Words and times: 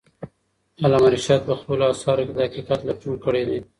علامه 0.85 1.09
رشاد 1.15 1.41
په 1.47 1.53
خپلو 1.59 1.83
اثارو 1.93 2.23
کې 2.27 2.33
د 2.35 2.39
حقیقت 2.47 2.79
لټون 2.87 3.13
کړی 3.25 3.43
دی. 3.49 3.59